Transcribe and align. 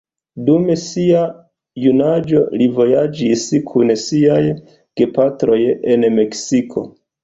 Dum 0.45 0.63
sia 0.83 1.19
junaĝo 1.83 2.43
li 2.63 2.69
vojaĝis 2.81 3.47
kun 3.71 3.95
siaj 4.09 4.43
gepatroj 5.01 5.63
en 5.97 6.13
Meksiko. 6.21 6.91